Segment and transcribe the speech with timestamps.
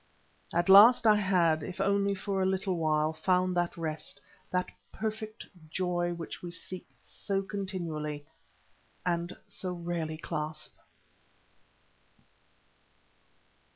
[0.51, 5.45] At last I had, if only for a little while, found that rest, that perfect
[5.69, 8.25] joy which we seek so continually
[9.05, 10.75] and so rarely clasp.